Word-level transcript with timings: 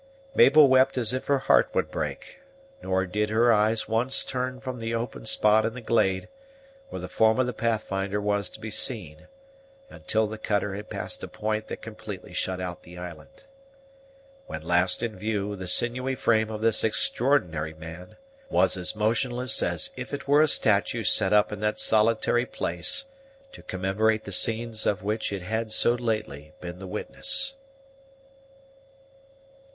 Mabel 0.33 0.67
wept 0.67 0.97
as 0.97 1.13
if 1.13 1.27
her 1.27 1.37
heart 1.37 1.69
would 1.75 1.91
break; 1.91 2.39
nor 2.81 3.05
did 3.05 3.29
her 3.29 3.53
eyes 3.53 3.87
once 3.87 4.23
turn 4.23 4.59
from 4.59 4.79
the 4.79 4.95
open 4.95 5.27
spot 5.27 5.63
in 5.63 5.75
the 5.75 5.79
glade, 5.81 6.27
where 6.89 6.99
the 6.99 7.07
form 7.07 7.37
of 7.39 7.45
the 7.45 7.53
Pathfinder 7.53 8.19
was 8.19 8.49
to 8.49 8.59
be 8.59 8.71
seen, 8.71 9.27
until 9.91 10.25
the 10.25 10.39
cutter 10.39 10.73
had 10.73 10.89
passed 10.89 11.23
a 11.23 11.27
point 11.27 11.67
that 11.67 11.83
completely 11.83 12.33
shut 12.33 12.59
out 12.59 12.81
the 12.81 12.97
island. 12.97 13.43
When 14.47 14.63
last 14.63 15.03
in 15.03 15.15
view, 15.17 15.55
the 15.55 15.67
sinewy 15.67 16.15
frame 16.15 16.49
of 16.49 16.61
this 16.61 16.83
extraordinary 16.83 17.75
man 17.75 18.17
was 18.49 18.75
as 18.77 18.95
motionless 18.95 19.61
as 19.61 19.91
if 19.95 20.15
it 20.15 20.27
were 20.27 20.41
a 20.41 20.47
statue 20.47 21.03
set 21.03 21.31
up 21.31 21.51
in 21.51 21.59
that 21.59 21.77
solitary 21.77 22.47
place 22.47 23.05
to 23.51 23.61
commemorate 23.61 24.23
the 24.23 24.31
scenes 24.31 24.87
of 24.87 25.03
which 25.03 25.31
it 25.31 25.43
had 25.43 25.71
so 25.71 25.93
lately 25.93 26.53
been 26.59 26.79
the 26.79 26.87
witness. 26.87 27.55